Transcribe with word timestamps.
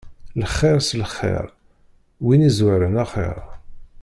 Lxiṛ 0.43 0.77
s 0.81 0.89
lxiṛ, 1.03 1.45
win 2.25 2.45
izwaren 2.49 2.95
axiṛ. 3.03 3.39